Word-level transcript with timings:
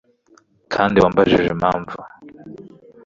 Kandi 0.73 1.01
wambajije 1.03 1.47
impamvu 1.55 1.95